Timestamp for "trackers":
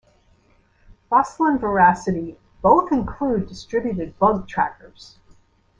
4.47-5.19